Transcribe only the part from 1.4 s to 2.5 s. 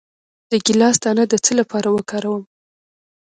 څه لپاره وکاروم؟